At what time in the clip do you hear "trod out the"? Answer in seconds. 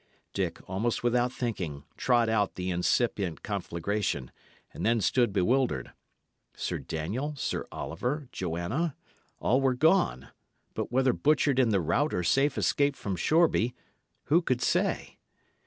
1.95-2.71